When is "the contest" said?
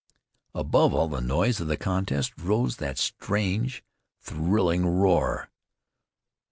1.67-2.33